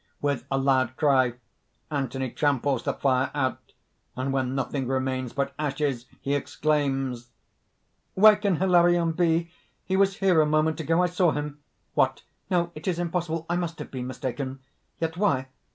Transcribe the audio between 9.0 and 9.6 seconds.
be?